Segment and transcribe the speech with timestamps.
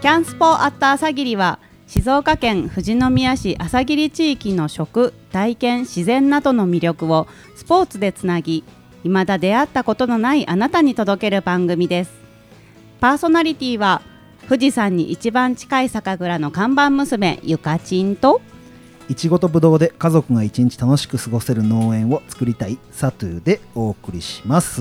[0.00, 8.64] キャンスポアット朝霧は静岡県富士宮市朝霧地域の食、体験、自然などの魅力をスポーツでつなぎ
[9.02, 12.12] 未だ出会ったことのないあなたに届ける番組です。
[12.98, 14.00] パーソナリティは
[14.48, 18.40] 富士山に一番近い酒蔵の看板娘ゆかちんと。
[19.10, 24.80] いちごとぶどうで家族が一日楽しく過ごせる農園を作りたいサトゥーでお送りします。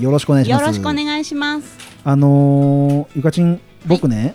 [0.00, 0.60] よろしくお願いします。
[0.60, 1.78] よろしくお願いします。
[2.02, 4.34] あのー、ゆかちん僕ね、はい、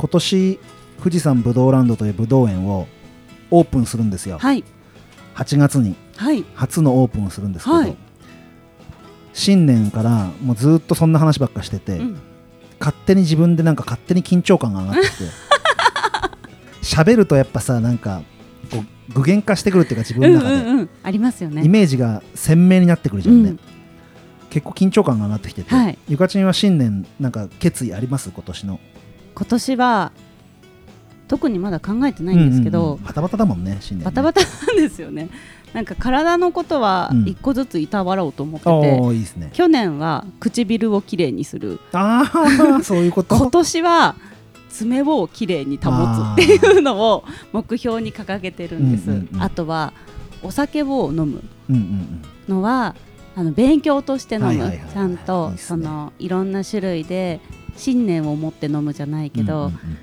[0.00, 0.58] 今年
[0.98, 2.88] 富士山ぶどうランドというぶどう園を
[3.50, 4.64] オープンするんですよ、はい、
[5.34, 5.94] 8月に
[6.54, 7.94] 初のオープンをするんですけど、はい、
[9.34, 12.18] 新年からもうずっとそんな話ばっかしてて、うん、
[12.78, 15.24] 勝手に自分でなんか勝手に緊張感が上がってきて
[16.82, 18.22] 喋るとやっぱさなんか
[18.70, 21.62] こう具現化してくるっていうか自分の中で、うんうんうん、ありますよね。
[21.62, 23.60] イメージが鮮明になってくるじゃんね、うん、
[24.48, 28.30] 結構緊張感が上がってきてて、はい、ゆかちんは新年なんか決意あります？
[28.30, 28.80] 今年の
[29.40, 30.12] 今年は
[31.26, 35.30] 特にまだ考えてないんですけど、うんうんうん、バタバタだもんね新年、ね、バタバタなんですよね。
[35.72, 41.80] なんか体のことは一個ずついたわろうと思ってて、うんいいね、去年は唇をきれいにする。
[41.92, 42.30] あ
[42.78, 43.36] あ そういうこと？
[43.36, 44.16] 今年は
[44.68, 45.90] 爪をきれいに保
[46.36, 49.92] つっていうのを目標に掲げてるんです、うんうんうん、あとは
[50.42, 51.42] お酒を飲む
[52.48, 52.94] のは、
[53.36, 57.40] あの勉強として飲む、はいはいはいはい、ちゃんといい、ね、そのいろんな種類で
[57.80, 59.98] 信念を持って飲むじゃないけど、うんうんうん。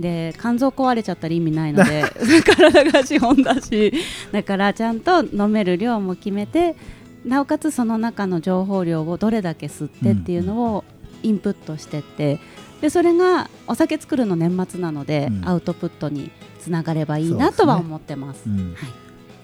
[0.00, 2.04] で肝臓壊れちゃったら意味ないので
[2.44, 3.92] 体が資本だし
[4.30, 6.76] だからちゃんと飲める量も決めて
[7.24, 10.84] なおかつその中の情報量をどれだけ吸ってっていうのを
[11.22, 12.38] インプットしてって、
[12.80, 16.30] でそれがお酒作るの年末なので、うん、アウトプットに
[16.60, 18.92] つながればいいなとは思ってます、ねうん、はい、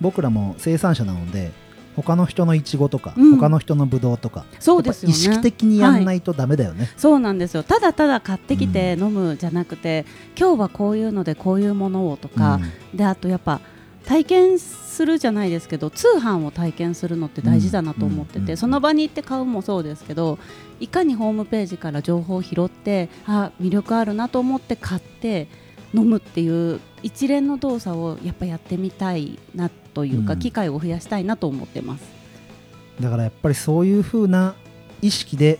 [0.01, 1.51] 僕らも生産者なので
[1.97, 7.63] 他の人のいちごとか、うん、他の人のぶどうとかそうです、ね、意識的にやんないとだめだよね、はい、そうなんですよ。
[7.63, 10.07] ただただ買ってきて飲むじゃなくて、
[10.39, 12.61] 今日はこういうのでこういうものをとか、
[12.95, 13.61] であとやっぱ
[14.07, 20.39] 体験するじゃないですけど通販を体験するのって大事だなと思ってて、その場に行って買うもそうですけど
[20.81, 25.49] いかにホームページから情報を拾ってあ魅力あるなと思って買って
[25.95, 32.05] 飲むっていう一連の動作をやっぱやってみたいなというか、うん、機会を増やしたいなと思ってます。
[33.01, 34.55] だからやっぱりそういうふうな
[35.01, 35.59] 意識で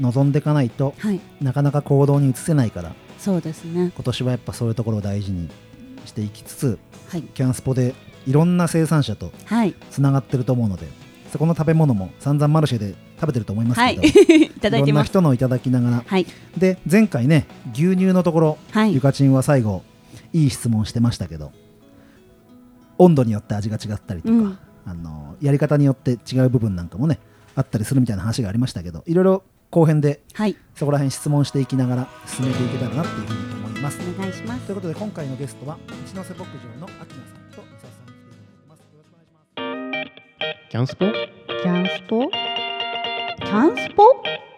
[0.00, 3.92] 臨んでいかないと、はい、なかなか行動に移せないからそうですね。
[3.94, 5.50] 今年はやっぱそういうところを大事に
[6.06, 7.94] していきつつ、はい、キャンスポで
[8.26, 9.32] いろんな生産者と
[9.90, 10.94] つながってると思うので、はい、
[11.30, 19.82] そこの食べ物も散々マルシェで食べてると思いますけど、はい、 いただいてろんな人のいただきながら、はい、で前回ね牛乳のところ、はい、ゆかちんは最後
[20.32, 21.52] いい質問してましたけど
[22.98, 27.18] 温度によって味が違ったりとか、うん、あのやり方によって違う部分なんかもね
[27.56, 33.98] あったりするみたいな話がありましたけどいろいろ後編で、はい、そこら辺質問していきながら進めていけたらなっていうふうに思います。
[34.00, 34.66] お願いします。
[34.66, 36.46] ということで今回のゲストは一ノ瀬牧場
[36.80, 38.80] の秋名さんと佐々さんに来ていただきます。
[38.80, 40.70] よろしくお願いします。
[40.70, 41.06] キャンスポ？
[41.62, 42.30] キャンスポ？
[43.40, 44.02] キャンスポ？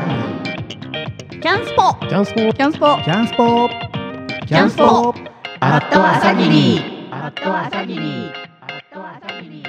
[1.29, 1.95] 霧キャンスポ。
[2.07, 2.53] キャンスポ。
[2.53, 2.97] キャンスポ。
[3.03, 3.69] キャンスポ。
[4.45, 5.13] キャンスポ。
[5.61, 6.79] アット朝霧
[7.11, 9.61] アット朝霧アット朝霧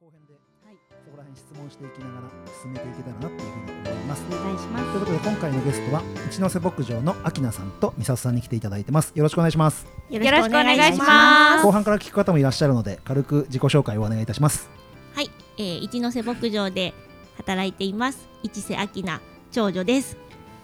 [0.00, 2.30] 後編で、はい、そこら辺質問していきながら
[2.62, 4.24] 進めていけたらなっていうふうに思います。
[4.30, 4.84] お願いします。
[4.84, 9.12] ということで今回のゲストは一ノ瀬牧場の秋名さんと三里さんに来ていただいてます。
[9.14, 9.86] よろしくお願いします。
[10.08, 11.64] よろしくお願いします。
[11.64, 14.83] 後半から聞く方もいらっしゃるので軽く自己紹介をお願いいたします
[15.56, 16.94] えー、一ノ瀬牧場で
[17.36, 18.28] 働いています。
[18.42, 19.20] 一瀬明菜
[19.52, 20.16] 長女です。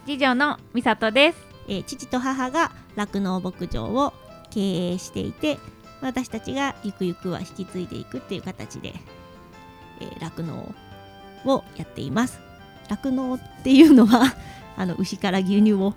[0.05, 1.37] 次女の美里です、
[1.67, 4.13] えー、父と母が酪農牧場を
[4.49, 5.59] 経営していて
[6.01, 8.93] 私たちがゆくゆくは引き継いでいくっていう形で
[10.19, 10.73] 酪農、
[11.43, 12.39] えー、をやっています。
[12.89, 14.33] 酪農っていうのは
[14.75, 15.93] あの牛から牛乳を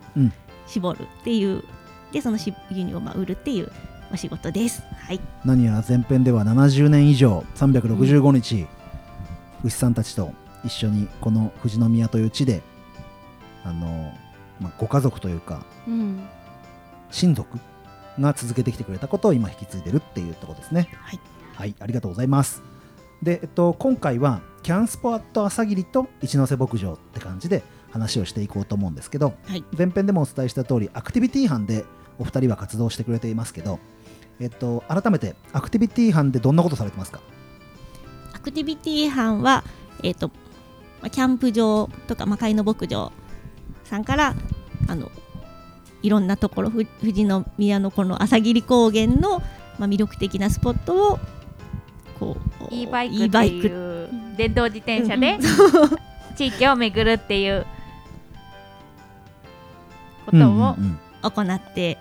[0.66, 1.65] 絞るっていう、うん、
[2.13, 3.72] でその牛乳をまあ売るっていう
[4.13, 4.83] お仕事です。
[5.07, 5.21] はい。
[5.45, 8.84] 何やら前編では70年以上365日、うん
[9.65, 10.33] 牛さんたちと
[10.65, 12.63] 一緒にこの富士宮という地で
[13.65, 14.13] あの、
[14.61, 16.28] まあ、ご家族というか、うん、
[17.11, 17.59] 親族
[18.21, 20.89] が続けてきてくれたことを今引き継いでるっていうところですね。
[21.01, 21.21] はい、
[21.55, 22.63] はい、ありがとうございます。
[23.22, 31.84] で、えっと、今回はキャンスポアット朝霧と一ノ瀬牧場って感じで話をしていこうと思うんですけど、はい、前編でもお伝えした通りアクティビティ班で
[32.19, 33.78] お二人は活動してくれていますけど、
[34.41, 37.21] えっと、改めてアクティビティ班でどんなことされてますか？
[38.45, 39.65] クティビティ班は、
[40.03, 40.31] えーと
[41.11, 43.13] キャンプ場とか、まあ、海の牧場
[43.85, 44.35] さんから
[44.89, 45.11] あの
[46.03, 47.27] いろんなところ富士
[47.59, 49.41] 宮のこの朝霧高原の、
[49.79, 51.19] まあ、魅力的なスポットを
[52.19, 52.37] こ
[52.71, 55.39] う e バイクっていう電動自転車で
[56.37, 57.67] 地域を巡るっていう
[60.27, 60.77] ことを
[61.23, 61.99] 行って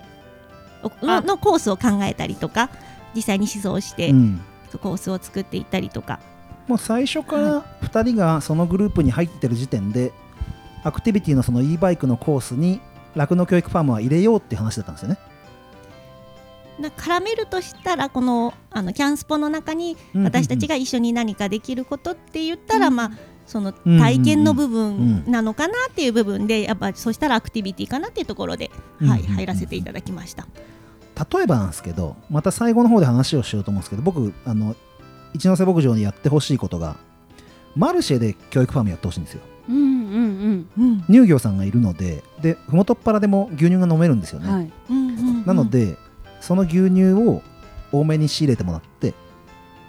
[1.02, 2.68] ののコースを考えたりとか
[3.14, 4.12] 実際に思想して、
[4.82, 6.18] コースを作っていったりとか
[6.66, 10.12] もう最初から2人がそのグループに入ってる時点で、
[10.82, 12.80] アクティビティのその e バイクのコースに
[13.14, 15.18] 酪農教育ファームは入れようっていう話だったんですよね。
[16.96, 23.10] 絡めるとしたらこのあのキャンスポの中に私たちが一緒に何かできることって言ったら、まあ
[23.46, 28.70] その体験の部分なのかなっていう部分でやっぱそしたらアクティビティかなっていうところで、
[29.00, 30.46] はい、入らせていただきました。
[31.32, 34.74] 例えばなんですけどまた最後の方で話をしようと思うんですけど僕あの
[35.34, 36.96] 一ノ瀬牧場にやってほしいことが
[37.76, 39.42] マルシェで教育ファームやってほしいんですよ。
[39.68, 44.50] うんうんうん、乳業さんがいるのでで麓っ腹でも牛乳が飲めるんですよね。
[44.50, 44.70] はい、
[45.46, 45.96] なので
[46.40, 47.42] その牛乳を
[47.90, 49.14] 多めに仕入れてもらって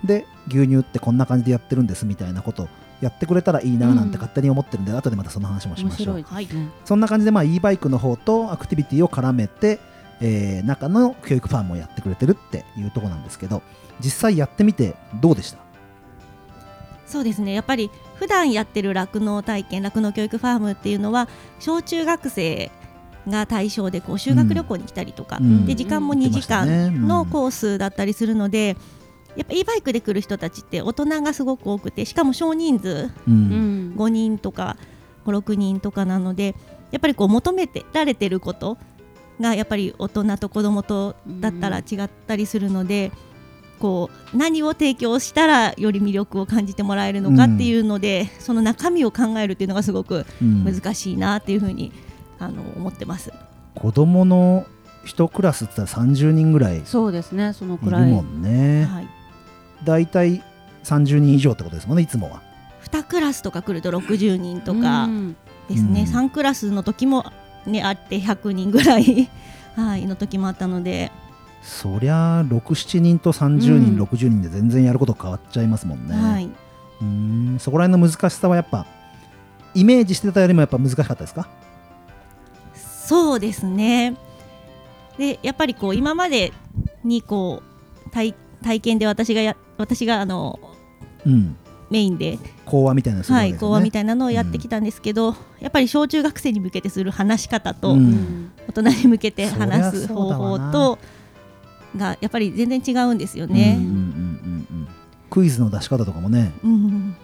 [0.03, 2.69] で牛乳ってこんな感じでやってるんですみたいなこと
[3.01, 6.47] やってくれたらいいななんて勝手に思ってるんで、うん、後でまたその話もしましょう、はい、
[6.85, 9.79] そんな感じでまあ e バイクの方とアクティビティを絡めて、
[10.21, 13.61] えー、中の教育ファンもやってくれてるっていうとこなんですけど
[13.99, 15.57] 実際やってみてどうでした？
[17.07, 17.53] そうですね。
[17.53, 21.27] やっぱり普段やってる酪農体験酪農教育ファームっていうのは
[21.59, 22.71] 小中学生
[23.27, 28.77] が対象でこう修学旅行に来たりとか、うん、で時間も2時間のコースだったりするので、
[29.35, 34.77] やっぱ e バイクで来る人たちって大人がすごく多くてしかも少人数、うん、5人とか
[35.25, 36.55] 56人とかなので
[36.91, 38.77] やっぱりこう求めてられてること
[39.39, 43.11] がやっぱり大人と子供とだったら違ったりするので、
[43.79, 51.91] こう何を提供したらより魅力を感じてもらえるのかっていうので、うん、その中身を考えるっていうのがすごく難しいなっていうふうに、
[52.39, 53.31] あの思ってます。
[53.75, 54.65] 子供の
[55.03, 58.03] 一クラスって言ったら30人ぐらいそうですねそのくらい。
[58.03, 59.07] いるもんね、はい、
[59.83, 60.41] 大体
[60.83, 62.41] 30人以上ってことですもんねいつもは。
[62.85, 65.07] 2クラスとか来ると60人とか
[65.69, 67.25] ですね、うん、3クラスの時も
[67.67, 69.29] ねあって100人ぐらい
[69.75, 71.11] はいの時もあったので。
[71.61, 76.47] そりゃ67人と30人、うん、60人で全然やること変わっちゃいますもんね、はい、
[77.01, 78.85] うんそこら辺の難しさはやっぱ
[79.73, 81.47] イメージしてたよりもやっぱ難しかったですか？
[82.75, 84.15] そうですね。
[85.17, 86.53] でやっぱりこう今まで
[87.03, 87.63] にこ
[88.05, 90.59] う体体験で私がや私があの、
[91.25, 91.57] うん、
[91.89, 92.39] メインで。
[92.65, 100.99] 講話みたいな、ね、はい講話みたいなのをやってきたんですけど、うん、やっぱり小中学生に向けてする話し方と、うん、大人に向けて話す方法と
[101.95, 103.79] がやっぱり全然違うんですよね。
[105.29, 107.15] クイズの出し方とかもね、うん、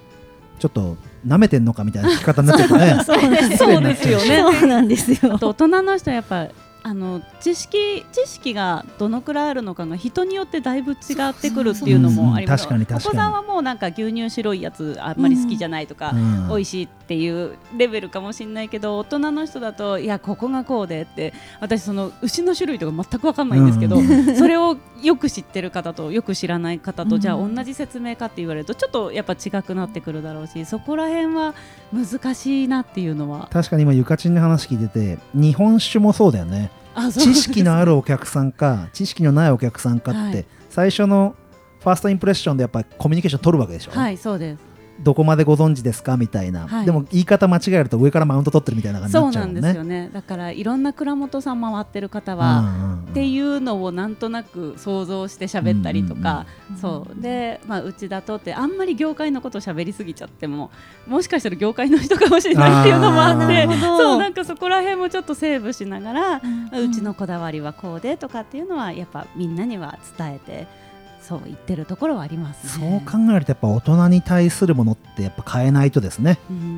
[0.60, 3.00] ちょっと舐めてんのかみたいな聞き方になってるね。
[3.06, 4.44] そうですよね。
[4.44, 5.38] そうなんですよ。
[5.40, 6.48] 大人の人はやっぱ
[6.84, 10.96] あの知識知識がどのくらいあるのかが人によってだいぶ違
[11.30, 12.68] ってくるっていうのもあります。
[12.68, 31.54] お子さんはもうなんか牛乳白いやつあんまり好きじゃないとか、うん、美味しいっていうレベルかもしれないけど大人の人だといやここがこうでって私その牛の種類とか全く分かんないんですけど、うん、それをよく知ってる方とよく知らない方と、じゃあ同じ説明かって言われるとちょっとやっぱ違くなってくるだろうしそこら辺は
[31.94, 33.50] 難しいなっていうのは。
[33.52, 36.72] 確かに今ゆかちんの話聞いてて日本酒もそうだよね。
[37.12, 41.36] 知識のあるお客さんか知識のないお客さんかって、はい、最初の
[41.80, 43.92] ファーストインプレッションでやっぱりコミュニケーション取るわけでしょ。
[43.92, 44.71] はいそうです
[45.04, 46.18] どこまでご存知ですか？
[46.18, 50.10] みたいな、はい、でも言い方間違えると上からマウント取ってるみたいな感じになっちゃう、ね、そうなんですよね。
[50.14, 56.46] だからいろんな蔵元さん回ってる方は、っていうのをなんとなく想像して喋ったりとか、
[56.80, 57.22] そう。
[57.22, 60.72] で、まあ、うちだとってあんまり業界のことを喋りすぎちゃっても
[61.08, 66.42] もしかしたら業界の人かもしれないっていうのもあってそうなんかそこら辺もちょっとセーブしながら、
[66.72, 70.91] うん、うちのこだわりはこうでとかっていうのはやっぱみんなには伝えて。
[71.22, 76.58] そう言ってるところはあります、ね、そう考えるとやっぱ大人に対するものってやっぱ変えないとですね、うん。
[76.58, 76.74] うんう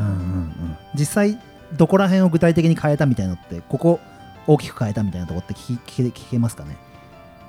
[0.00, 1.38] ん実際
[1.76, 4.00] どこら辺を具体的に変えたみたいなのってここ
[4.46, 6.76] 大きく変えたみたいなところって聞き聞け聞けますかね？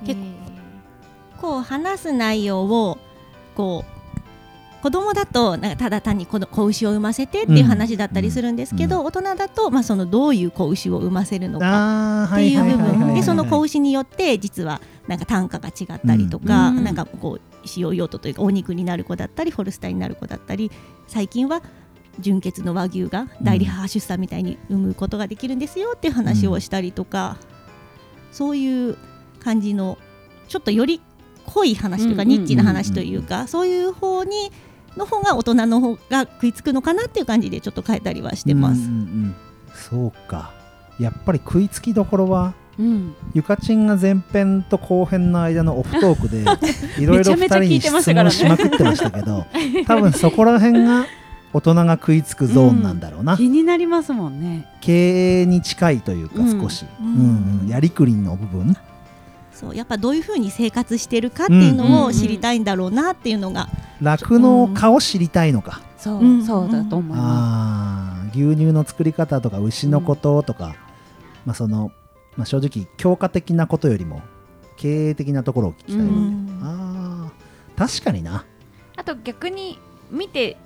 [0.04, 0.20] 結
[1.40, 2.98] 構話す内容を
[3.54, 3.99] こう
[4.82, 20.70] 子供だとなんかただ単に子子牛を産ませてっていう話だったりするんですけど、大人だとまあそのどういう子牛を産ませるのかっていう部分でその子牛によって実はなんか単価が違ったりとか、うん、なんかこう使用用途というかお肉になる子だったりホルスタインになる子だったり
[21.08, 21.62] 最近は
[22.18, 27.38] 純血の和牛が代理母出産みたいに産むことができるんですよっていう話をしたりとか、
[28.28, 28.96] うん、そういう
[29.40, 29.98] 感じの
[30.48, 31.00] ちょっとより
[31.46, 34.52] 濃い話というかニッチな話というかそういう方に
[34.96, 38.80] の方が大人の方が食いつくのかなっていう感じでちょっと変えたりはしてます。
[38.80, 39.34] うんうん、
[39.74, 40.52] そうか。
[40.98, 46.40] やっぱり食いつきどころはうん、ゆかちんが前編と後編の間のオフトークで
[46.98, 49.44] いろいろ2人に質問しまくってましたけど
[49.86, 51.04] 多分そこら辺が
[51.52, 54.66] 大人が食いつくゾーンなんだろうな、うん、気になりますもんね。
[54.80, 58.76] 経営に近いというか少し、うん、うんうん、やりくりの部分。
[59.52, 63.68] そうやっぱどういうふうに生活してるかっていうのを知りたいんだろうなっていうのが
[64.00, 70.76] 酪農家を知りたいのか、そう、そうだと思います牛乳の作り方とか牛のこととか、
[71.44, 71.92] まあその
[72.36, 74.22] まあ、正直強化的なことよりも
[74.76, 77.32] 経営的なところを聞きたい、うん、あ
[77.76, 78.46] 確かにな。
[78.96, 79.78] あと逆に
[80.10, 80.56] 見て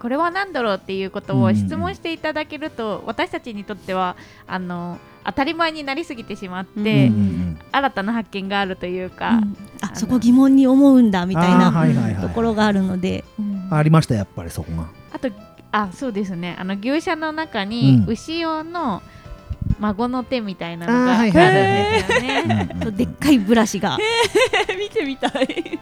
[0.00, 4.16] これは何だろうっていうことを質問していただけると、うん、私たちにとっては
[4.46, 11.70] あの当たり前になりすぎてしまって、うん、新たな発見があるというか、うん、あそこ疑問に思うんだみたいな
[12.22, 13.24] ところがあるので、
[13.70, 14.88] ありましたやっぱりそこが。
[15.12, 15.28] あと
[15.72, 16.56] あそうですね。
[16.58, 19.02] あの牛舎の中に牛用の、
[19.78, 22.68] 孫の手みたいなのがあるんですよね。
[22.92, 23.98] でっかいブラシが。
[24.78, 25.78] 見てみたい。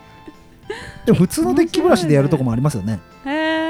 [1.06, 3.00] でも普通のデッキブラシでやるとこもありますよね。
[3.24, 3.67] あある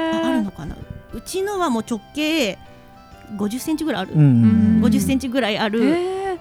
[0.49, 0.75] のかな？
[1.13, 2.57] うちのはもう直径
[3.37, 4.13] 50センチぐらいある。
[4.15, 6.39] 50センチぐらいある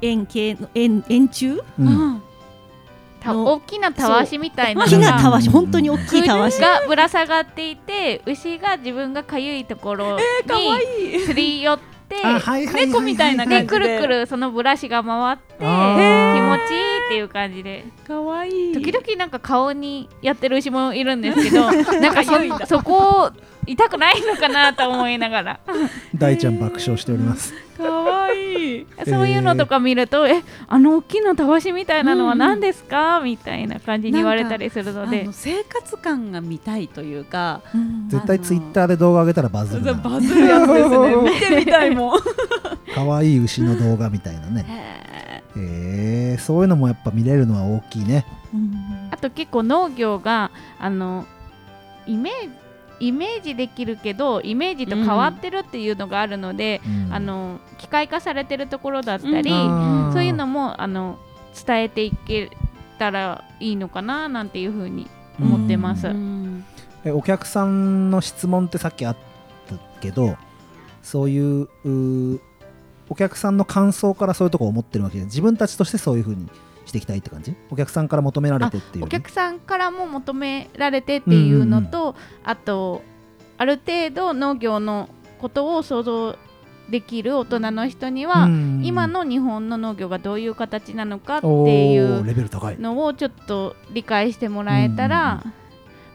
[0.00, 1.62] 円形の円円柱？
[1.78, 2.22] うん。
[3.24, 4.84] 大きなたわしみたいな。
[4.84, 5.48] 大きなたわし。
[5.48, 6.60] 本当に大きいたわし。
[6.60, 12.16] がぶら下がっていて牛が自分がかゆいところにすり寄って
[12.74, 13.64] 猫みたいなで。
[13.64, 15.64] くるくるそのブラシが回って気
[16.58, 17.84] 持ちいいっていう感じで。
[18.06, 18.72] かわいい。
[18.72, 23.30] 時々なんか顔にやってる牛もいるんですけど なんかそそこ
[23.66, 25.60] 痛くないのかなと思いながら。
[26.14, 27.54] 大ちゃん爆笑しております。
[27.76, 28.86] かわいい。
[29.06, 35.28] そういうのとか見ると、えー、あの大きなたわしみたいなのは何ですか、うん、みたいな感じに言われたりするので。
[35.32, 41.16] 生活感が見たいというか、うん、絶対ツイッターで動画上げたらバズるバズるやつですね。
[41.22, 42.20] 見てみたいもん。
[42.94, 44.66] かわいい牛の動画みたいなね。
[44.68, 51.26] えー、そういうのもやっぱ見れるのは大きいね、うん、あと結構農業があの
[52.06, 52.62] イメージ
[53.00, 61.18] イメージできるけどイメージと変わってるっていうのがあるので、うん、あの機械化されてるところだったり、うん、そういうのもあの
[61.66, 62.50] 伝えていけ
[63.00, 65.08] たらいいのかななんていうふうに
[65.40, 66.64] 思ってます、うん、
[67.04, 69.16] えお客さんの質問ってさっきあっ
[69.68, 70.36] たけど
[71.02, 71.68] そういう
[73.08, 76.48] お客さんの感想からそういうとこ思ってるわけで自分たちとしてそういうふうに
[76.86, 77.54] していきたいって感じ？
[77.70, 79.04] お客さんから求められてっていう。
[79.04, 83.02] お客さんからも求められてっていうのと、うんうん、あと
[83.58, 85.08] ある程度農業の
[85.40, 86.36] ことを想像
[86.90, 91.46] できる大人の人には、うんうん、今の日本の農業がどういう形なのかって
[91.92, 92.24] いう
[92.80, 95.44] のをちょっと理解してもらえたら、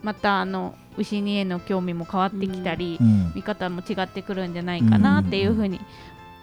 [0.04, 5.80] またあの牛にへの興味も変わってきたり、うん、見方も違ってくるんじゃないかなっていうふうに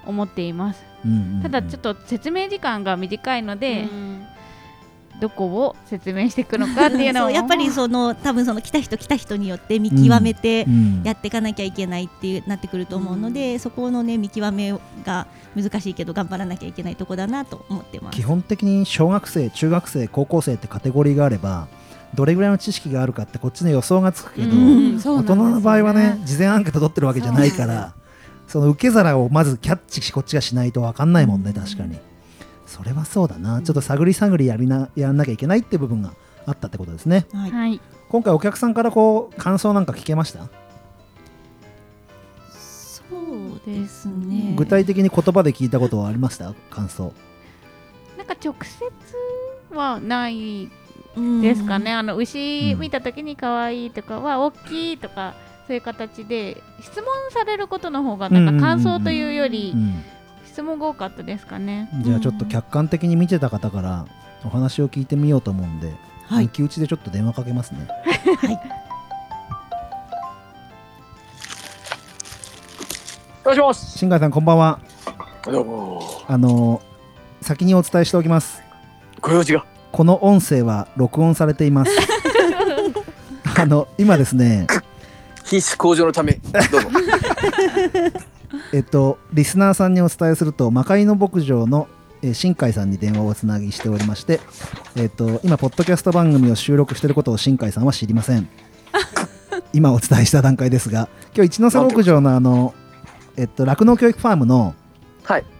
[0.07, 4.27] 思っています、うんうんうん、ただちょっと説明時間が短いので、うん、
[5.21, 10.67] どこを説明していくのかっていうのを やっぱりその多分その来た人来た人によって見極めて
[11.03, 18.17] やっていかなきゃいけないっていうなってくると思うので、うん、そこのね見極めが難しいけど頑張らなきゃいけないとこだなと思ってます。
[18.17, 21.69] 基本的に小学生中学生高校生ってカテゴリーがあれば
[22.15, 27.95] どれぐらいの知識があるかってこっちの予想がつくけど、うん、大人の場合はね事前アンケート取ってるわけじゃないから
[28.55, 31.99] その受け皿をまずキャッチしこっちがしないと分かんないもんね、確かに。
[32.67, 36.13] それはそうだな、ちょっと探り探りやりなやらなきゃいけないって部分が
[36.47, 40.49] あったってことですね、はい、今回お客さんからこう感想なんか聞けました？
[42.53, 44.55] そうですね。
[44.57, 46.55] 具体的に言葉で聞いたことはありました？
[46.71, 47.13] 感想。
[48.17, 50.71] なんか直接はない
[51.43, 55.35] ですかね、あの牛見た時に可愛いとかは大きいとか、
[55.67, 59.75] そういう形で質問されることの方がなんか感想というより
[60.47, 64.07] 質問が多かったですかね、じゃあちょっと客観的に見てた方から
[64.45, 65.95] お話を聞いてみようと思うんで、
[66.27, 67.89] はい、抜き打ちでちょっと電話かけますね。
[67.89, 68.61] はい。
[73.43, 73.99] お願いします。
[73.99, 74.81] 新海さんこんばんは。
[75.45, 76.03] どうも。
[76.29, 76.83] あの
[77.41, 78.63] 先にお伝えしておきます。
[79.21, 79.65] ご用事が。
[79.93, 81.91] この音声は録音されています。
[83.57, 84.67] あの今ですね。
[85.55, 86.33] 品質向上のため。
[86.33, 86.89] どうぞ。
[88.73, 91.89] えっとリスナーさんにお伝えすると魔界の牧場の
[92.23, 94.41] えー、新海さんに電話をおつなぎしておりまして、
[94.97, 98.49] えっと今ポッドキャスト番組を収録していることを新海さんは知りません。
[99.75, 102.73] 今お伝えした段階ですが今日一ノ瀬牧場のあの
[103.37, 104.75] えっと酪農教育ファームの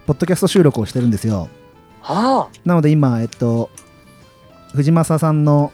[0.07, 1.49] ポッドキャスト収録をしてるんですよ、
[2.01, 3.69] はあ、なので今えっと
[4.73, 5.71] 藤正さんの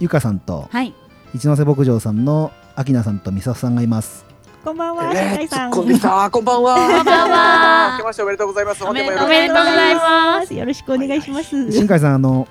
[0.00, 0.92] ゆかさんと、はい、
[1.34, 4.24] 一ノ瀬牧場さんのアキナさんとミサさんがいます。
[4.64, 5.70] こんばんは、新海さん。
[5.70, 6.30] こんばんは。
[6.30, 8.84] こんばんは明けましておめでとうございます。
[8.84, 11.72] おめでとう本日もよろしくございますよろしくお願いします。
[11.72, 12.48] 新海さんあの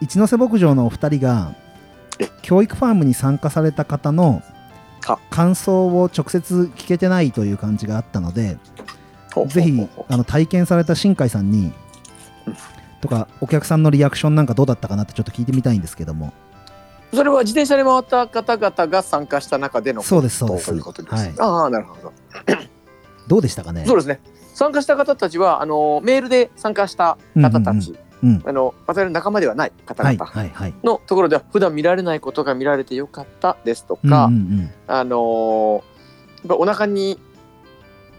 [0.00, 1.54] 一ノ瀬牧場のお二人が
[2.20, 4.42] え教育ファームに参加された方の
[5.04, 8.58] は感想を直接聞けてないという感じがあったので
[9.46, 11.72] ぜひあの体験された新海さんに
[12.46, 12.56] うん
[13.00, 16.32] とかお客さんのリアクションなんかどうだったかなってちょっと聞いてみたいんですけども
[17.12, 20.66] それは自転車で回った方々が参加した中でのそうですそうです。
[20.68, 21.14] ということです。
[21.14, 21.34] はい。
[21.38, 22.12] ああ、なるほど。
[23.28, 23.84] どうでしたかね？
[23.86, 24.20] そうですね。
[24.54, 27.90] 参加した方たちはあのメールで参加した方たち、
[28.22, 30.74] うんうんあの私の仲間ではない方はい々はいはい。
[30.82, 35.74] のところでは普段見られないことが見られてよかったですとか、うんうんあのー
[36.38, 37.18] やっぱお腹に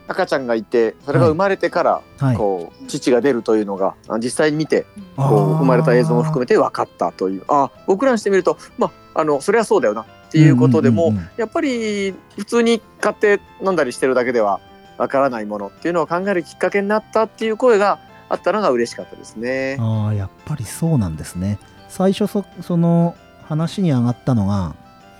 [0.07, 2.37] 赤ちゃんがいてそれが生まれてから、うんはい。
[2.37, 4.85] こう父が出るというのがあ実際に見て
[5.19, 7.43] こう生まれた映像も含めて分かったという。
[7.47, 14.59] あ僕らにしてみるとまああのそれはそうだよなっていうことでも、やっぱり普通に買って飲んだりしてるだけでは
[14.97, 17.99] 分からないものっていうのを考えるきっかけになったっていう声が
[18.29, 19.77] あったのが嬉しかったですね。
[19.79, 21.57] ああやっぱりそうなんですね。
[21.89, 24.75] 最初そその話に上がったのが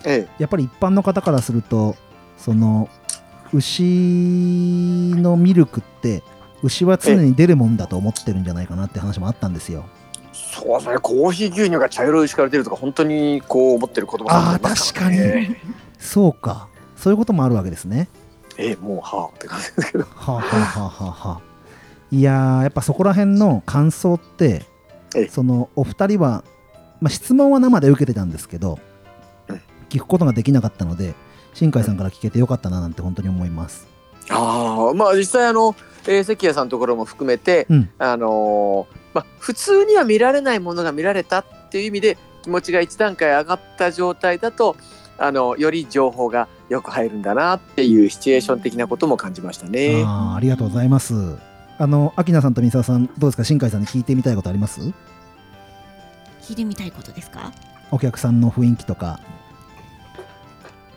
[0.05, 0.35] ええ。
[0.37, 1.95] やっぱり一般の方からすると
[2.37, 2.87] その
[3.51, 3.83] 牛
[5.17, 6.23] のミルクって
[6.63, 9.85] 牛は常に出るもんだと思ってるんじゃないかなって話もあったんですよ。
[10.33, 15.61] そうですねコーヒー牛乳が茶色い牛から出るとか本当にこう思ってる子供さんもいますからね。
[15.99, 18.09] そうかそういうこともあるわけですね。
[18.57, 20.03] ええもうはあって感じですけど。
[20.03, 21.41] はあ、はあはあはあはあ、
[22.11, 24.65] いやーやっぱそこら辺の感想って
[25.15, 26.43] ええそのお二人は、
[26.99, 28.79] まあ、質問は生で受けてたんですけど
[29.47, 31.15] うん聞くことができなかったので
[31.53, 33.87] 新海さんから聞けてよかったななんて本当に思います。
[34.29, 35.75] ああまあ実際あの、
[36.07, 37.89] えー関谷さんのところも含めて、うん。
[37.97, 44.75] あのーまあ普通には見られないものが見られたっていう意味で気持ちが一段階上がった状態だと
[45.17, 50.03] あのより情報がよく入るんだなっていうシチュエーション的なことも感じましたね。
[50.05, 51.13] あーありがとうございます。
[51.81, 54.81] あの、アキナさんと三沢さん、どうですか、新海さんに聞いてみたいことあります？
[56.41, 57.53] 聞いてみたいことですか？
[57.89, 59.21] お客さんの雰囲気とか、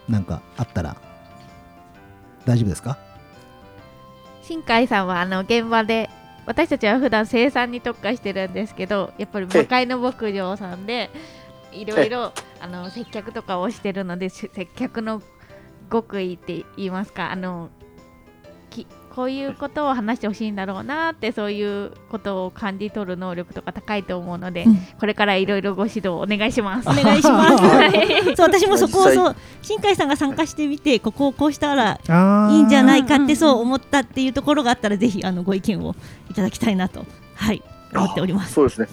[0.08, 0.96] なんかあったら、
[2.46, 2.98] 大丈夫ですか？
[4.42, 6.10] 新海さんはあの現場で
[6.46, 11.10] 私たちは普段生産に特化してるんですけどやっぱり魔界の牧場さんで
[11.70, 15.22] いろいろあの接客とかをしてるのでし接客の
[15.90, 17.70] 極意って言いますかあの
[18.70, 24.76] きこういうことを話してほしいんだろうなってそういうことを感じ取る能力とか高いと思うので、うん。
[24.98, 26.88] これからいろいろご指導お願いします。
[26.88, 27.62] お願いします。
[27.62, 28.22] はい。
[28.34, 35.94] そう私もそこをそう新海さんが参加してみてここをこうしたらあいいんじゃないいかってそう思ったっていうところがあったらぜひあのご意見を
[36.30, 37.04] いただきたいなと。
[37.34, 37.62] はい。
[37.94, 38.54] 思っております。
[38.54, 38.88] そうですね。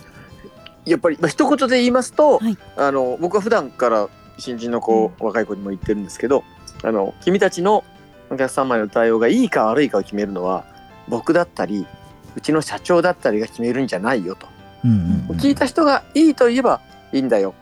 [0.86, 2.58] やっぱり、まあ、一言で言いますと、はい。
[2.76, 6.44] あの僕は普段から新人の子、若い子にも言ってるんですけど
[6.84, 7.84] あの君たちの
[8.30, 10.66] お客様への対応がいいか悪いかを決めるのは
[11.08, 11.86] 僕だったり
[12.36, 14.48] うちの社長だったりが決めるんじゃないよと、
[14.86, 14.98] うんうん
[15.30, 15.38] うん。
[15.38, 17.56] 聞いた人がいいと言えばいいんだよ。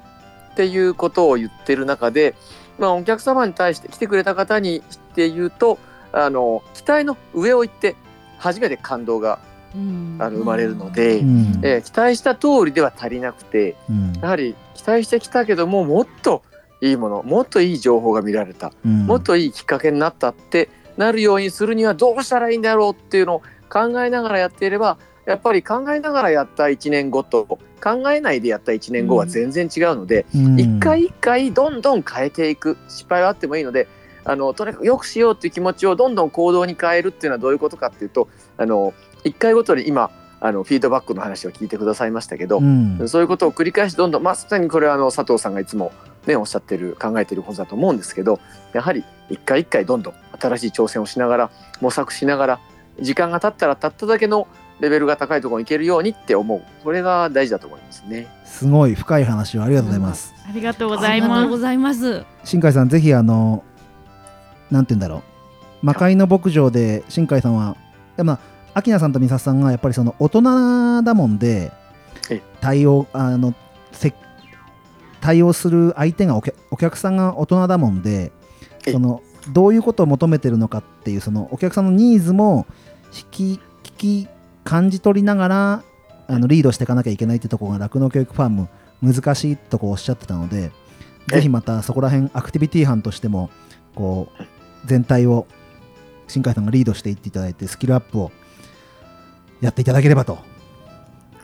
[0.51, 2.35] っていうことを言ってる中で、
[2.79, 5.77] まあ、お客様に対して来てくれた方にして言うと
[6.11, 7.95] あの期待の上を行って
[8.37, 9.39] 初めて感動が
[9.75, 10.17] うん。
[10.19, 11.59] あの生まれるので、うん。
[11.63, 14.13] えー期待した通りでは足りなくてうん。
[14.21, 16.43] やはり期待してきたけどももっと
[16.81, 18.71] いいものもっといい情報が見られた。
[18.85, 19.05] うん。
[19.05, 30.59] もっといいきっかけになったってなるようにするにはどうしたらいいんだろうっていうのを考えながらやっていればやっぱり考えながらやった1年後と考えないでやった1年後は全然違うので、うん。
[30.59, 33.87] 一回一回どんどん変えていく失敗はあってもいいので
[34.23, 43.07] あのとにかく良くしようっていう気持ちをどんどん行動に変えるっていうのはどういうことかっていうとあの一回ごとに今あのフィードバックの話を聞いてくださいましたけど、うん。
[43.07, 45.91] そういうことを繰り返しどんどんまさにこれはあの佐藤さんがいつも
[46.27, 48.39] ねおっしゃってる考えてることだと思うんですけど
[48.73, 51.49] やはり一回一回どんどん新しい挑戦をしながら
[51.81, 52.59] 模索しながら
[53.01, 54.47] 時間が経ったら経っただけの
[54.79, 58.27] レベルが高いところに行けるようにって思うこれが大事だと思いますね。
[58.45, 60.33] すごい深い話をありがとうございます。
[60.47, 61.57] ありがとうごあざいますりがとうご。
[61.57, 62.23] ざいます。
[62.43, 63.63] 新海さん、ぜひ、あの、
[64.71, 65.23] なんて言うんだろ
[65.81, 67.75] う、魔界の牧場で新海さんは、
[68.15, 68.37] でも、
[68.73, 71.71] アキナさんとミサさんがやっぱりその大人だもんで
[72.29, 73.53] え、対応、あの、
[73.91, 74.13] せ
[75.21, 78.31] 対応する相手がお客さんが大人だもんで、
[78.85, 82.65] えそのどういうことを求めてるのかっていうそのお客さんのニーズも
[83.31, 84.27] 引き聞き
[84.63, 85.83] 感じ取りながら
[86.27, 88.67] あのリードしていかなきゃいけないってところが酪農教育ファーム
[89.01, 90.71] 難しいとこおっしゃってたので
[91.31, 93.49] えぜひまたそこら辺アクティビティ班としても
[93.95, 94.43] こう
[94.85, 95.47] 全体を
[96.27, 98.31] 新海さんがリードしていっていただいてスキルアップを
[99.61, 100.37] やっていただければと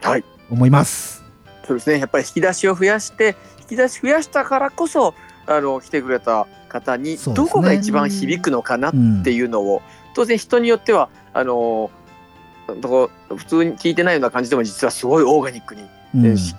[0.02, 0.24] はい。
[0.50, 1.23] 思います。
[1.66, 1.98] そうですね。
[1.98, 5.14] やっぱり引き出しを増やして引き出し増やしたからこそ
[5.46, 8.92] あの来てくれた方にどこが一番響くのかなっ
[9.24, 9.82] ていうのを、
[10.14, 11.90] 当然人によってはあの
[12.66, 13.10] 普
[13.46, 15.82] 通に聞いてないような感じでも実はすごいオーガニックに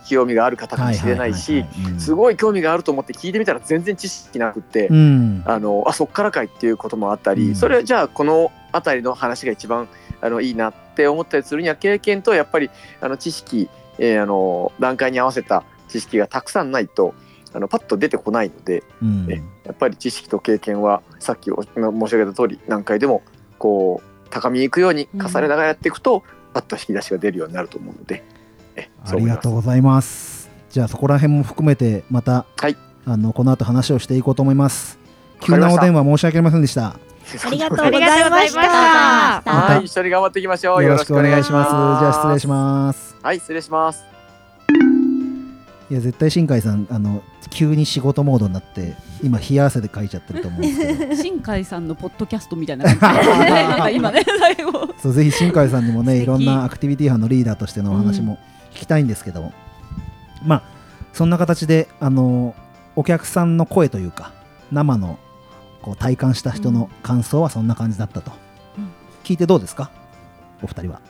[0.08, 1.65] 興味がある方かもしれないし
[1.98, 9.88] すごい興味があると思って聞いてみたら全然知識なくて、うん、あのあそっからかいっていうこともあったり、うん、それじゃあこの辺りの話が一番
[10.22, 12.70] あのいいなって思ったりするには経験とやっぱり
[13.02, 17.14] あの知識、えー、あの段階に合わせた知識がたくさんないと
[17.54, 23.24] あのパッと出てこないので、うん、えやっぱり知識と経験はさっき申し上げた通り何回でも
[23.58, 28.24] こう高みに行くように重ねながらやっていくと、パッと引き出しが出るようになると思うので。
[29.06, 30.50] ありがとうございます。
[30.70, 35.00] じゃあそこら辺も含めてまた、はい、あのこの後話をしていこうと思います。
[35.40, 36.88] 急なお電話申し訳ありませんでした。
[36.88, 39.42] ありがとうございました。
[39.42, 40.84] はい、一緒に頑張っていきましょう。
[40.84, 41.72] よろしくお願いします。
[41.72, 44.06] じゃあ失礼しますはい失礼します。
[45.90, 51.16] いや絶対新海さんあの急に仕事モードになって今冷や汗で書いちゃってると思うんですけど。
[51.18, 54.94] 新海さんのポッドキャストみたいな感じ今ね 最後。
[55.02, 58.38] そうぜひ新海さんにもねいろんなアクティビティ班のリーダーとしてのお話も
[58.76, 59.52] 聞きたいんですけど、うん、
[60.48, 60.62] まあ
[61.12, 62.54] そんな形であの
[62.96, 64.34] お客さんの声というか
[64.72, 65.18] 生の
[65.82, 68.32] こう体感した人の感想はそんな感じだったと、
[68.78, 68.92] うん、
[69.24, 69.90] 聞いてどうですか？
[70.62, 71.02] お二人は。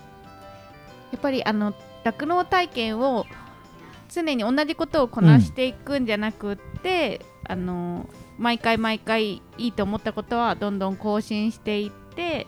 [1.12, 1.74] やっぱりあの
[2.06, 3.26] 酪農体験を
[4.10, 12.48] 常に同じことをこなしていくんじゃなくって、うん、あの毎回毎回いいと思ったことはどんどん更新していって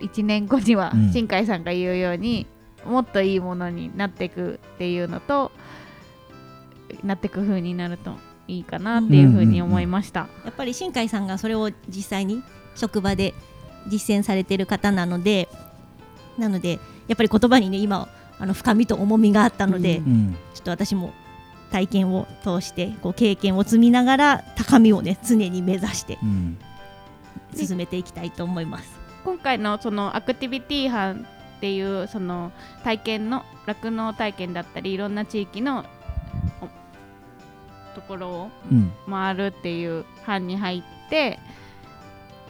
[0.00, 2.46] 1年後には新海さんが言うように、
[2.84, 5.52] うん、もっといいものになっていくっていうのと
[7.04, 8.16] なっていく風になると
[8.48, 12.42] いいかなっていう風に思いました、やっぱり新海さんがそれを実際に
[12.74, 13.34] 職場で
[13.88, 15.48] 実践されてる方なので
[16.38, 16.78] なので
[17.12, 21.12] やっぱり言葉にね今あの深みと重みがあったので、うん、ちょっと私も
[21.70, 26.18] 体験を通してこう経験を積みながら高みをね常に目指して
[27.54, 28.98] 進めていきたいと思います。
[29.24, 31.26] 今回のそのアクティビティ班
[31.58, 32.50] っていうその
[32.82, 35.84] 体験の酪農体験だったりいろんな地域の
[37.94, 38.50] ところを
[39.08, 41.38] 回るっていう班に入って、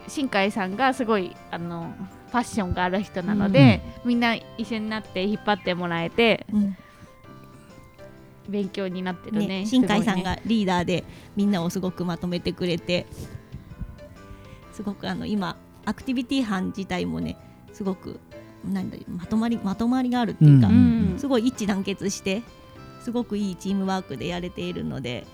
[0.04, 1.92] うん、新海さんがすごいあの
[2.32, 6.76] ファッションがある人なので、うん、みんな一緒になって引っ張ってもらえて、うん、
[8.48, 11.04] 勉強になってるね、ね、新海さんがリーダーで
[11.36, 13.06] みんなをすごくまとめてくれて
[14.72, 17.36] すごくあの今アクティビティ班自体もね
[17.74, 18.18] すごく
[18.64, 22.42] なんだまとまりまとまりがあるっていうか、うんうんうん、すごい一致団結して
[23.02, 25.26] すごくいいチームワークでやれているので。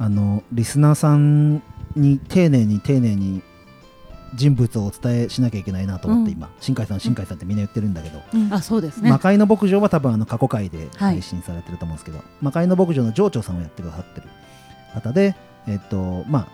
[0.00, 1.60] あのリスナーさん
[1.96, 3.42] に丁寧に丁寧に
[4.34, 9.10] 人物をお伝えしなきゃいけないなと思って、今、新海さん、新海さんってみんな言ってるんだけど、あそうですね。
[9.10, 14.28] 魔界の牧場は多分あの過去回で配信されてると思うんですけど、魔界の牧場の町長さんをやってくださってる
[14.94, 15.34] 方で、
[15.66, 16.48] えっとまあ、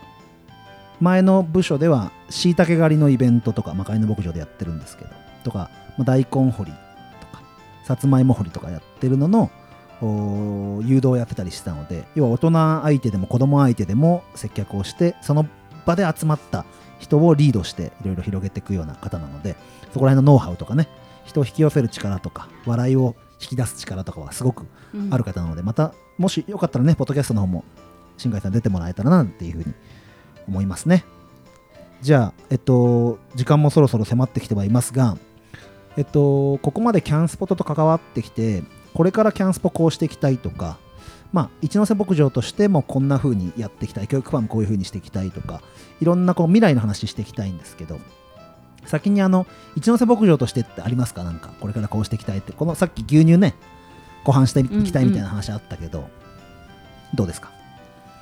[1.01, 5.11] 前の部署ではしいたけ狩りのイベントとか魔界の牧場でやってるんですけど
[5.45, 6.73] とか、まあ、大根掘り
[7.21, 7.43] とか
[7.85, 9.51] さつまいも掘りとかやってるのの
[10.85, 12.51] 誘導をやってたりしてたので要は大人
[12.83, 15.47] 相手でも子供相手でも接客をしてその
[15.87, 16.65] 場で集まった
[17.05, 19.57] 人をリードしていろいろ広げていくような方なので
[19.93, 20.89] そこら辺のノウハウとかね
[21.27, 24.67] 人を引き寄せる力とか笑いを引き出す力とかはすごく
[25.11, 27.65] ある方なので、うん、またもしよかったらねポッドキャストの方も
[28.17, 29.75] 新海さん出てもらえたらなっていうふうに
[30.49, 31.05] 思いますね。
[32.01, 35.17] じゃあえっと時間もそろそろ迫ってきてはいますが
[35.97, 38.63] えっとここまでキャンスポットと関わってきて
[38.95, 40.79] これからキャンスポこうしていきたいとか
[41.35, 44.07] まあ、一ノ瀬牧場としてもこんな風にやっていきたい。
[44.07, 45.63] 教育ファームこういう風にしていきたいとか
[46.01, 47.99] いろんなこう未来の話していきたいんですけど
[48.87, 49.45] 先にあの
[49.75, 51.25] 一ノ瀬牧場としてってありますか？
[51.25, 52.53] なんかこれからこうしていきたいって。
[52.53, 53.57] このさっき牛乳ね
[54.23, 56.11] ご飯していきたいみたいな話あったけど、うんうん、
[57.17, 57.51] どうですか？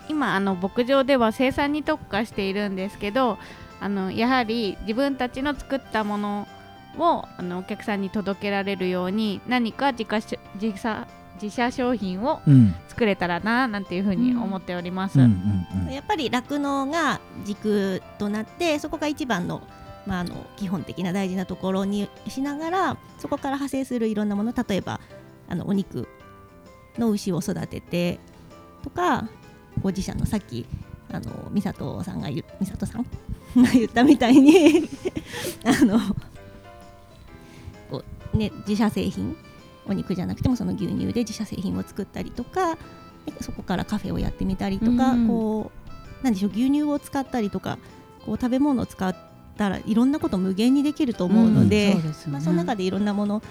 [0.09, 3.39] 今あの牧場では生産に特化しているんですけど
[3.79, 6.49] あのやはり自分たちの作ったもの
[6.99, 10.21] をあのお客さんに届けられるように何か自家
[10.61, 10.79] 自
[11.43, 12.41] 自社商品を
[12.89, 15.19] 作れたらななんていうふうに思っております。
[15.19, 15.27] や
[16.01, 19.63] っぱり酪農が軸となってそこが一番の
[20.07, 25.01] まあ、あの基本的な大事なところにしながらそこから派生するいろんなもの例えば
[25.49, 26.09] あのお肉
[26.99, 28.19] の牛を育てて
[28.83, 29.29] とか
[29.81, 30.67] ご自社のさっき
[31.13, 33.07] あの美里さんが美里さん？
[33.55, 34.89] が言ったみたいに
[35.65, 35.99] あの
[37.91, 38.03] こ
[38.33, 39.37] う、ね、自社製品
[39.87, 42.79] お肉じゃなくてもその牛乳で自社製品を作ったりとか
[43.41, 45.71] そこからカフェをやってみたりとか、うん、こ
[46.21, 47.79] うなんでしょう牛乳を使ったりとか
[48.25, 49.17] こう食べ物を使っ
[49.57, 52.15] たらいろんなこと無限にできると思うのでうん。
[52.15, 53.43] そ、ね、まあ、その中でいろんなもの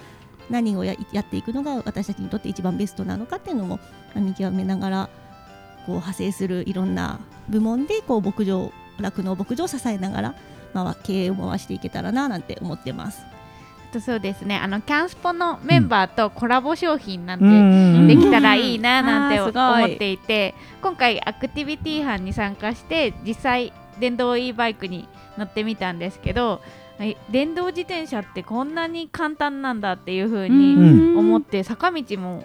[0.50, 3.78] 何をやっていくのが私たちにとって一番ベストなのかっていうのも
[4.14, 5.10] 見極めながら
[5.86, 10.34] こう派生するいろんな部門でこう牧場酪農牧場を支えながら、
[10.74, 13.31] まあ、経営を回していけたらななんて思ってます。
[13.92, 14.56] とそうですね。
[14.56, 26.60] あのキャンスポのメンバーとコラボ商品なんてできたらいいななんて思っていて今回アクティビティ班に参加して実際電動 e バイクに乗ってみたんですけど
[27.30, 32.44] 電動自転車ってこんなに簡単なんだっていう風に思って坂道も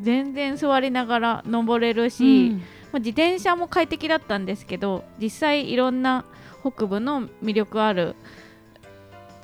[0.00, 2.50] 全然座りながら登れるし、
[2.92, 6.24] まあ、自転車も快適だったんですけど実際いろんな
[6.60, 8.16] 北部の魅力ある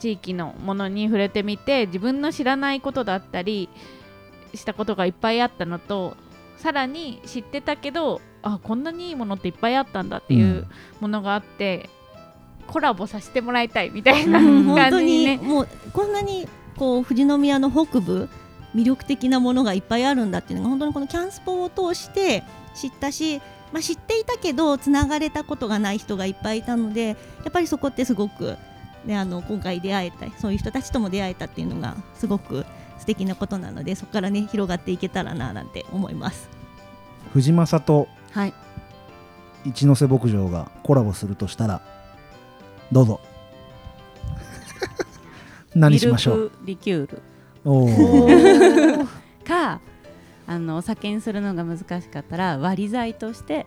[0.01, 3.69] 地域のものに触れてみて自分の知らないことだったり
[4.55, 6.17] したことがいっぱいあったのと
[6.57, 10.67] さらに知ってたけどあこんなにいいものっていっぱいあったんだっていう
[11.01, 11.89] ものがあって、
[12.67, 18.29] うん、コラボさせてもらいたいみたいな感じにね、うん、もうこんなにこう富士宮の北部
[18.75, 22.43] 魅力的なものがいっぱいあるんだっていうのが本当にこのキャンスポを通して
[22.75, 23.39] 知ったし、
[23.73, 27.15] まあ、知っていたけどつながれたことがない人がいっぱいいたのでや
[27.49, 28.57] っぱりそこってすごく
[29.07, 32.67] であの今回出会えたそういう人たちとも出会えたっていうのがすごく
[32.99, 36.49] 素敵なことなのでそこからね広がっていけたらななんて思います。
[37.33, 38.09] 藤正と
[39.65, 41.81] 一ノ瀬牧場がコラボするとしたら
[42.93, 43.21] どうぞ。
[45.75, 46.53] 何しましょう？
[46.65, 47.23] リキュール。
[47.65, 47.87] お
[49.47, 49.81] か
[50.47, 53.67] あのお酒にするのが難しかったら割り剤として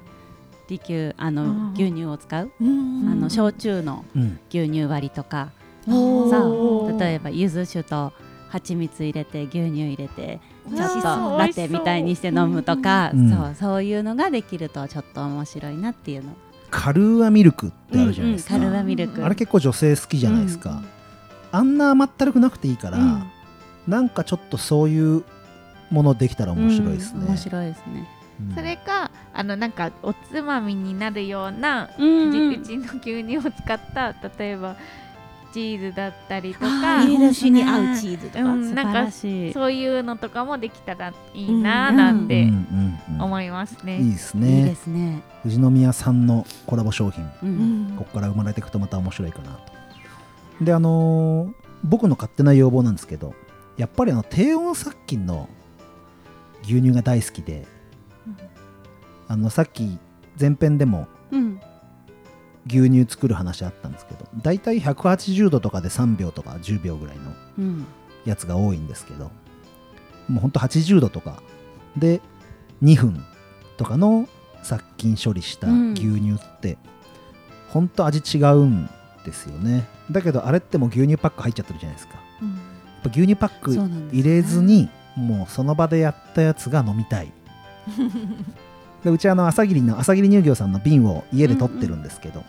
[0.69, 4.06] 利休あの牛乳を使う、あの焼酎の
[4.49, 5.49] 牛乳割りとか、
[5.86, 8.13] そう例えば柚子酒と
[8.49, 13.56] 蜂蜜入れて牛乳入れてちょっとラテみたいにして飲むとか、そう。
[13.60, 16.34] そういうのができるとちょっと面白いなっていうの。
[16.71, 19.23] カルーアミルクってあるじゃないですか、カルーアミルク。
[19.23, 20.82] あれ結構女性好きじゃないですか、
[21.52, 22.97] あんな甘ったるくなくていいから、
[23.88, 25.23] なんかちょっとそういう
[25.91, 28.08] ものできたら面白いですね、面白いですね
[28.56, 34.75] それかあのなんかおつまみになるような熟地の牛乳を使った例えば
[35.53, 42.47] チーズだったりとか日本酒に合うチーズとか、うん、なんかそういうのとかもできたらいいななんて
[43.19, 43.99] 思いますね。
[43.99, 44.60] いいですね。
[44.60, 45.21] いいですね。
[45.43, 50.65] 富士宮さんのコラボ商品、うん、ここから生まれていくとまた面白いかなと。
[50.65, 51.53] であのー、
[51.84, 53.34] 僕の勝手な要望なんですけど
[53.77, 55.49] やっぱりあの低温殺菌の
[56.63, 57.67] 牛乳が大好きで
[59.27, 59.97] あのさっき
[60.39, 61.07] 前編でも
[62.67, 67.86] 牛乳作る話あったんですけど大体180度とかで3秒とか10秒ぐらいの
[68.25, 69.31] やつが多いんですけど、
[70.27, 71.41] もうほんと80度とか。
[71.97, 72.21] で
[72.81, 73.23] 2分
[73.77, 74.27] とかの
[74.63, 76.77] 殺菌処理した牛乳って、
[77.69, 78.89] ほんと味違うん
[79.25, 79.88] ですよね。
[80.12, 83.73] だけどあれってもう牛乳パック入っちゃってるじゃないですか、うん、やっぱ牛乳パック
[84.12, 87.31] 入れずに、もうその場でやったやつが飲みたい
[89.04, 92.46] でうちあの朝霧の朝霧乳業さんの瓶を家で取ってるんですけど、うん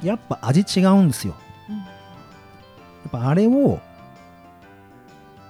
[0.00, 1.34] うん、やっぱ味違うんですよ、
[1.68, 1.82] うん、や
[3.08, 3.78] っぱあれを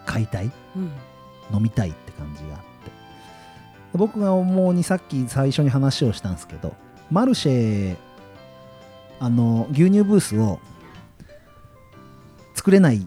[0.04, 0.90] 買いたい、うん、
[1.54, 2.66] 飲みたいって感じがあって。
[3.94, 6.74] 僕が思うにさっき最初に話をしたんですけど
[7.10, 7.96] マルシェ
[9.20, 10.60] あの牛乳ブースを
[12.54, 13.06] 作れない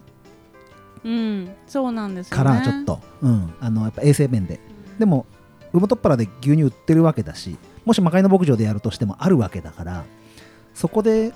[1.02, 4.60] うん、そうなんです、ね、からちょっと、うん、あのやっぱ衛生面で、
[4.98, 5.24] でも
[5.72, 10.04] 馬とっぱらで牛乳売ってるわけだしもし魔界の牧場でやるとしてもあるわけだから
[10.74, 11.32] そこで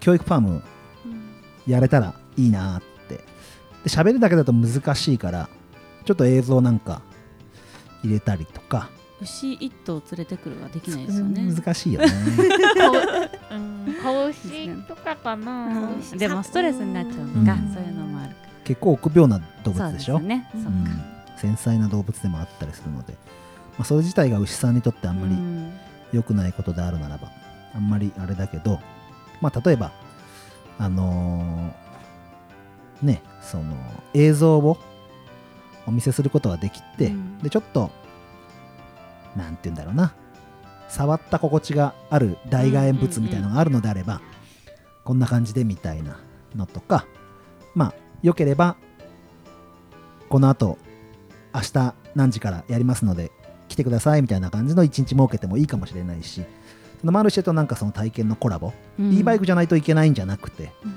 [0.00, 0.62] 教育ファーム
[1.66, 3.16] やれたらいいなって。
[3.16, 3.24] で
[3.86, 5.48] 喋るだけだと難しいから
[6.04, 7.02] ちょっと映像なんか
[8.02, 8.90] 入れたりとか。
[9.20, 11.52] 牛一頭連れてくるはできないですよね。
[11.52, 12.08] 難しいよね。
[14.00, 20.20] 子牛とかかな、でもストレスになっちゃうのか、そういうのもある結構臆病な動物でしょ？
[20.20, 20.70] ね、そっか
[21.38, 23.14] 繊細な動物でもあったりするので、
[23.78, 25.36] まあ、それ自体が牛さんにとってあんまり
[26.12, 27.30] 良くないことであるならば、
[27.74, 28.80] あんまりあれだけど、
[29.40, 29.92] まあ、例えば、
[30.78, 33.76] あのー、ね、その
[34.14, 34.78] 映像を
[35.86, 37.90] お見せすることができて、うん、でちょっと、
[39.36, 40.14] なんて言うんだろうな、
[40.88, 44.20] 触った心地がある代替物みたいなのがあるのであれば、
[45.04, 46.18] こんな感じでみたいな
[46.56, 47.06] のとか、
[47.74, 48.76] まあ、良ければ、
[50.28, 50.78] この後
[51.54, 53.32] 明日何時からやりますので
[53.68, 56.42] 来てくださいみたいな感じの一日設けてもいいかもしれないし
[57.00, 60.96] そのマルシェとなんかその体験のコラボ、うん、e バイクじゃないといけないんじゃなくて、うん、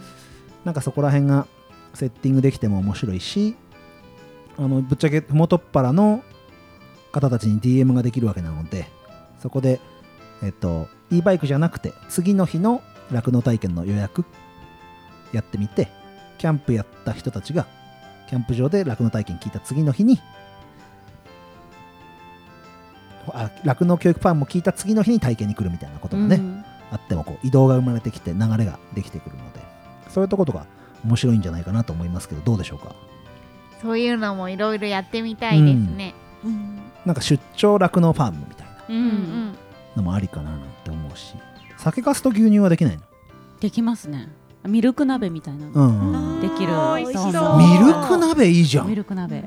[0.65, 1.47] なんかそこら辺が
[1.93, 3.55] セッティングできても面白いし
[4.57, 6.23] あのぶっちゃけふもとっぱらの
[7.11, 8.87] 方たちに DM ができるわけなので
[9.41, 9.79] そこで
[10.41, 14.25] えっと e バイクじゃなくて次の日の酪農体験の予約
[15.33, 15.89] やってみて
[16.37, 17.67] キャンプやった人たちが
[18.29, 20.19] キャンプ場で酪農体験聞いた次の日に
[23.63, 29.59] 酪農教育ファンも聞いた次の日に体験に来るみたいなことがね、うん、あってもこう移動が生まれてきて流れができてくるので
[30.09, 30.65] そういったことが
[31.05, 32.95] 面白いんじゃないかなと思いますけどどうでしょうか？
[33.81, 39.53] そういうのもいろいろやってみたいですね、うん、なんか出張酪農ファームみたいな
[39.95, 41.35] のもありかななんて思うし。
[41.77, 43.01] 酒粕と牛乳はできないの？
[43.59, 44.29] できますね
[44.67, 48.87] ミルク鍋みたいなのできる、ミルク鍋いいじゃん。
[48.87, 49.43] ミルク鍋。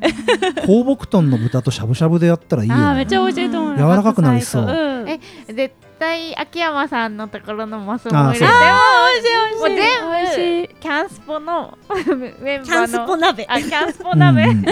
[0.66, 4.66] 放牧豚の豚としゃぶしゃぶでやったらいいよ、ね、めっちゃ美味しいと思う柔らかくなりそう、
[5.06, 5.20] え
[5.52, 9.34] 絶対秋山さんのところのマスも入れても美味しい
[10.08, 10.44] 美味しい。
[10.48, 11.78] もう全部キャンスポの
[12.40, 12.66] メンバーの。
[12.66, 13.46] キャンスポ鍋。
[13.48, 14.64] あキャンスポ鍋、うんうんうん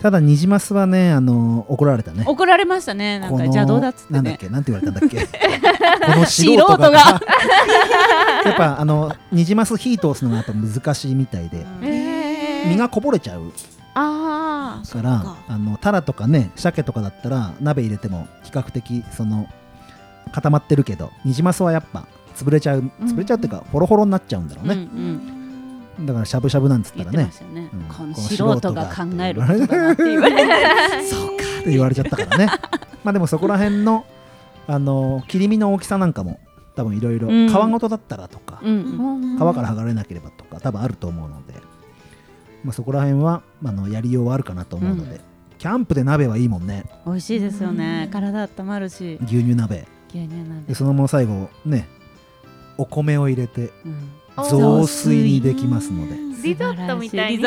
[0.00, 2.24] ただニジマスはねあの怒られたね。
[2.26, 3.18] 怒られましたね。
[3.18, 4.48] なんか邪道だっつって、ね、なんだっけ？
[4.48, 5.26] なんて言われたんだっけ？
[6.14, 6.90] この素人が。
[8.44, 11.66] やっぱあのニジマス火通すのがやっぱ難しいみたいで、
[12.66, 13.52] 身がこぼれちゃう。
[13.94, 19.48] あからあのタラとかね鮭とかだったら鍋入れても比較的その
[20.30, 22.04] 固まってるけどニジマスはやっぱ
[22.36, 22.84] 潰れちゃう。
[23.02, 25.37] 潰れちゃうっていうか、ホロホロになっちゃうんだろうね、うんうん
[26.00, 27.70] だからしゃぶしゃぶなんつったらね、ね。
[27.72, 31.44] うん、この素人が考えることだなって言われそうか。
[31.60, 32.46] って言われちゃったからね。
[33.02, 34.04] まあでもそこら辺の
[34.66, 36.38] あの切り身の大きさなんかも
[36.76, 41.54] 多分いろいろ皮ごとだったらとか、うん、皮から剥がれなければとか多分あると思うので、
[42.62, 45.20] まあ、そこら辺はあのやりようはあるかなと思うので、うん、
[45.58, 46.84] キャンプで鍋はいいもんね。
[47.06, 49.18] 美味しいですよね、体温まるし。
[49.24, 49.86] 牛乳鍋。
[50.10, 50.60] 牛乳鍋。
[50.68, 51.88] でそのまま最後ね
[52.76, 53.70] お米を入れて、
[54.44, 56.16] 雑炊にできますので。
[56.42, 57.38] リゾットみたいに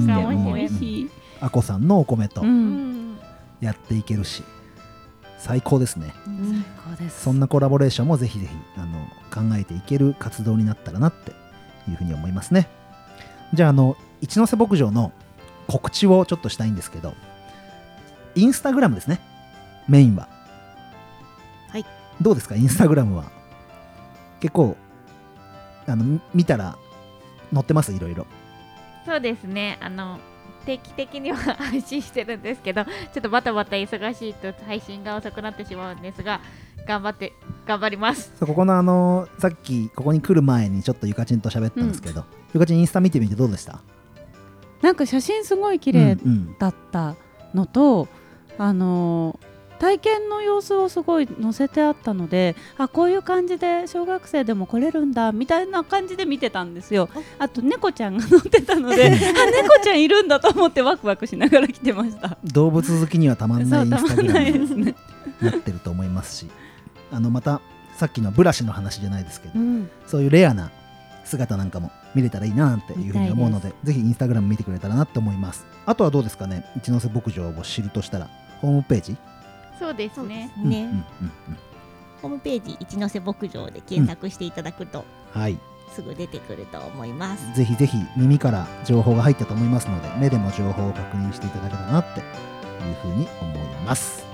[0.00, 2.42] しても美味しいかもしれあこさんのお米と
[3.60, 4.42] やっていけるし、
[5.38, 6.34] 最高ですね、最
[6.96, 7.22] 高です。
[7.24, 8.98] そんなコラボレーションもぜひぜひあの
[9.30, 11.32] 考えていける活動になったらなって
[11.90, 12.68] いうふうに思いますね。
[13.52, 15.12] じゃああの一ノ瀬牧場の
[15.66, 17.14] 告知をちょっとしたいんですけど
[18.34, 19.20] インスタグラムですね。
[19.88, 20.28] メインは。
[21.68, 21.84] はい。
[22.20, 22.54] どうですか？
[22.54, 23.24] インスタグラムは。
[24.40, 24.76] 結構
[25.92, 26.76] あの見たら
[27.52, 27.92] 載ってます？
[27.92, 28.26] いろいろ。
[29.04, 29.78] そうですね。
[29.80, 30.18] あの
[30.64, 36.40] 定期的には配信してるんですけどちょっとバタバタ忙しいと配信が遅くなってしまうんですが
[36.86, 37.32] 頑張って
[37.66, 38.32] 頑張ります。
[38.40, 43.80] ここのあのさっきここに来る前にちょっとゆかちんと喋ったんですけど、うん、ゆかちんインスタ見てみてどうでした？
[44.80, 46.16] なんか写真すごい綺麗
[46.58, 47.16] だった
[47.54, 48.08] のと、うんうん、
[48.58, 49.51] あのー
[49.82, 57.08] 体験の様子をすごい載せてあったのであこういう感じで小学生でも来れるんだみたいな感じで見てたんですよ。
[57.40, 62.38] あと猫ちゃんが乗ってたので あ猫ちゃんいるんだと思ってワクワクしながら来てました。
[62.44, 64.40] 動物好きにはたまんないインスタグラム
[64.76, 64.94] に
[65.42, 66.46] なってると思いますし
[67.10, 67.60] あのまた
[67.96, 70.70] さっきのブラシの話じゃないですけど、うん、そういうレアな
[71.24, 75.66] 姿なんかも見れたらいいななんていうふうに思うのでぜひインスタグラム見てくれたらなって思います。
[75.86, 76.64] あとはどうですかね？
[76.76, 78.28] 一ノ瀬牧場を知るとしたら
[78.60, 79.16] ホームページ？
[79.82, 80.52] そうですね。
[80.58, 81.04] ね、
[82.22, 85.58] ホームページ一ノ瀬牧場で検索していただくと、はい、
[85.92, 87.52] すぐ出てくると思います。
[87.56, 92.26] ぜひぜひ耳から情報が入ったと思いますので、目でも情報を確認していただけたらなっていう
[93.02, 94.24] ふうに思います。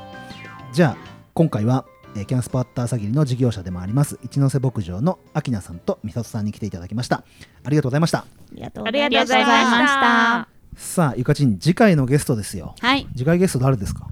[0.72, 0.96] じゃあ
[1.32, 7.24] 今回は、えー、キャンスパッター詐欺の事業者でもあります一ノ瀬牧場の秋名さんと美里さんに来ていただきました。
[7.64, 8.18] ありがとうございました。
[8.18, 10.48] ありがとうございました。
[10.76, 12.74] さあゆかちん次回のゲストですよ。
[12.80, 13.08] はい。
[13.16, 14.08] 次回ゲスト誰ですか？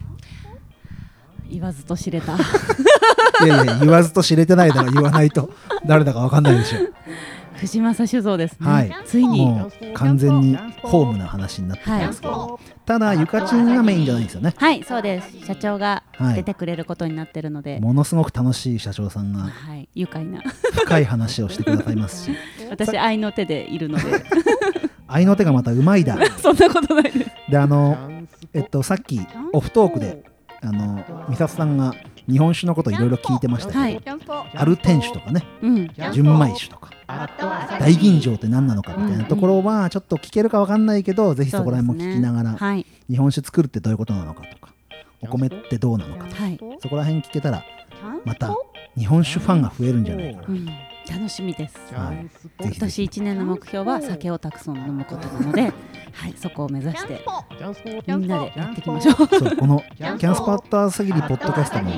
[1.50, 2.36] 言わずと知れた。
[3.44, 5.50] いやいや言わずと知れてないだら言わないと。
[5.86, 6.78] 誰だか分かんないでしょ。
[7.56, 9.50] 藤正酒造ですね、はい、ついに。
[9.94, 14.54] 完全にホームな話になってますけど、はい、ただゆかちんがメインじゃないんですよね。
[14.56, 15.46] はいそうです。
[15.46, 16.02] 社長が
[16.34, 20.42] 出てくれることになってるので、はい、ものすごく楽しい社長さんが、はい、愉快な。
[20.72, 22.36] 深い話をしてくださいますし。
[22.70, 24.04] 私愛の手でいるので。
[25.08, 26.18] 愛の手がまたうまいだ。
[26.36, 27.30] そんなことないです。
[27.48, 27.96] であの
[28.52, 29.20] えっとさっき
[29.52, 30.24] オフトークで
[30.62, 31.94] あの美里さんが
[32.28, 36.90] 日本酒のこといろいろ聞いてましたけど、はい、アルテン酒とかね、うん、純米酒とか
[37.78, 44.72] 大吟醸って何なのかみたいなところはちょっと聞けるか分かんないけど、ぜひそこら辺も聞きながら、ねはい、日本酒作るってどういうことなのかとか
[45.22, 47.64] お米ってどうなのかとか、はい、そこら辺聞けたら
[48.24, 48.54] また
[48.98, 50.48] 日本酒ファンが増えるんじゃないかな。
[50.48, 51.76] うん楽しみです。
[51.94, 52.28] はい、
[52.60, 55.68] 今年1年の目標は酒をたくさん飲むことなので、は
[56.28, 57.24] い、そこを目指して
[58.06, 59.14] みんなでやっていきましょう。
[59.14, 61.90] そうこのキャンスパッター詐欺リポッドキャストも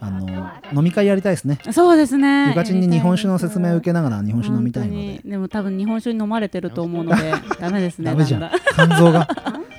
[0.00, 0.28] あの
[0.72, 1.58] 飲み会やりたいですね。
[1.72, 2.48] そうですね。
[2.48, 5.20] ゆかちんに日本酒の説明を受けながら日本酒飲みたいので。
[5.24, 8.10] でも多分日本酒に飲まれてると思うので ダメですね。
[8.10, 8.50] ダメじゃん。
[8.74, 9.28] 肝臓が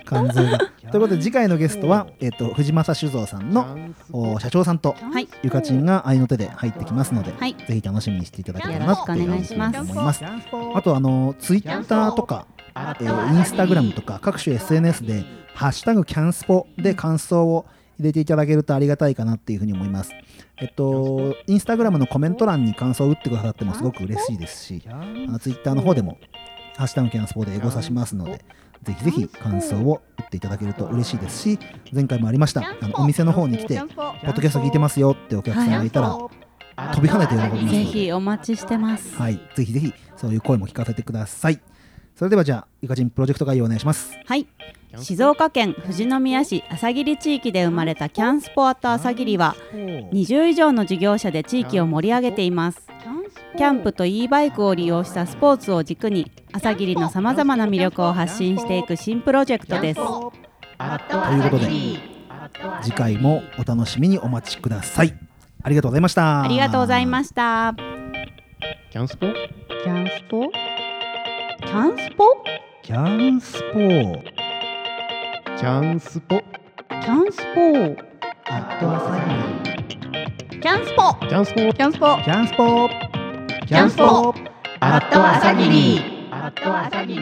[0.09, 0.57] 肝臓が。
[0.91, 3.77] ということで次回のゲストは、えーと、藤正酒造さんの
[4.11, 10.23] お社長さんと、はい、ゆかちんが愛の手で入ってきますので、はい、ぜひ楽しみにしていただけたらなっていうふうに思います。
[10.25, 17.65] あとあのツイッターとか、えー、インスタグラムとか各種 SNS で「ハッシュタグキャンスポ」で感想を
[17.99, 20.11] 入れていただけるとありがたいかなっていうふうに思います。
[20.61, 26.17] えっと、インスタグラムのコメント欄に感想を打ってくださってもすごく嬉しいですし、あのツイッターの方でも、
[26.79, 28.39] ハッシュタグキャンスポでエゴさしますので、
[28.83, 31.59] ぜひぜひ感想を打っていただけると嬉しいですし、
[31.91, 35.91] 前回もありました、あのお店の方に来て、ポッドキャスト聞いてますよってお客さんがい。
[35.91, 36.17] たら、
[36.93, 39.13] 飛び跳ねて喜びますぜひお待ちしてます。
[39.17, 41.59] はい、ぜひぜひそういう声も聞かせてください。
[42.15, 44.17] それではじゃあ、ゆかちんプロジェクト概要お願いします。
[44.25, 44.47] はい。
[44.97, 52.87] 静岡県富士宮市朝霧地域で生まれたキャンスポアット朝霧は20以上の事業者で地域を盛り上げています
[53.57, 59.99] キャンプと e バイクを利用したスポーツを軸に朝霧のさまざまな魅力を発信していく新プロジェクトです。
[59.99, 61.71] ということで
[62.81, 65.13] 次回もお楽しみにお待ちください。
[65.61, 66.43] ありがとうございました。
[66.43, 67.75] ありがとうございました。
[68.91, 69.27] キャンスポ？
[69.83, 70.49] キャンスポ？
[71.61, 72.23] キャンスポ？
[72.81, 73.79] キャンスポ。
[75.57, 76.41] チャンスポ？
[76.89, 77.61] キャンスポ。
[78.51, 79.11] アット朝
[80.49, 81.27] 霧キャンスポ。
[81.27, 81.73] キャンスポ？
[81.73, 82.17] キャンスポ。
[82.23, 82.89] キャンスポ
[83.69, 84.33] キャンスポ
[84.79, 85.99] アット朝霧
[86.31, 87.19] アット朝霧